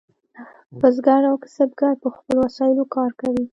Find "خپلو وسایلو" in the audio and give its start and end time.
2.15-2.83